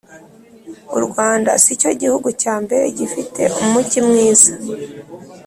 u 0.97 0.99
rwanda 1.05 1.51
sicyo 1.63 1.91
gihugu 2.01 2.27
cya 2.41 2.55
mbere 2.63 2.85
gifite 2.97 3.41
umugi 3.61 3.99
mwiza 4.07 4.51